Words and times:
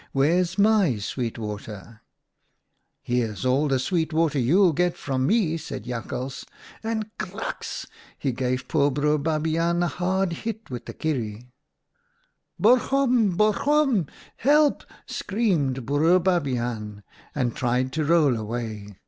Where's 0.13 0.57
my 0.57 0.97
sweet 0.97 1.37
water?'"' 1.37 2.01
Here's 3.03 3.45
all 3.45 3.67
the 3.67 3.77
sweet 3.77 4.11
water 4.11 4.39
you'll 4.39 4.73
get 4.73 4.97
from 4.97 5.27
me,' 5.27 5.57
said 5.57 5.83
Jakhals, 5.83 6.43
and— 6.81 7.11
kraaks— 7.19 7.85
he 8.17 8.31
gave 8.31 8.67
poor 8.67 8.89
Broer 8.89 9.19
Babiaan 9.19 9.83
a 9.83 9.87
hard 9.87 10.33
hit 10.41 10.71
with 10.71 10.87
the 10.87 10.95
kierie. 10.95 11.51
"'Borgom! 12.59 13.37
Borgom! 13.37 14.07
Help!' 14.37 14.83
screamed 15.05 15.85
Broer 15.85 16.19
Babiaan, 16.19 17.03
and 17.35 17.55
tried 17.55 17.93
to 17.93 18.03
roll 18.03 18.35
away. 18.35 18.97